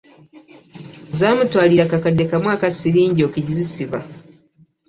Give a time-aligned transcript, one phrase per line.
[1.17, 3.99] Zamutwalira kakadde kamu aka sirinji okizisiba.